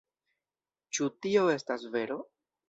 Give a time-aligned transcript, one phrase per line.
[0.99, 2.19] Ĉu tio estas vero?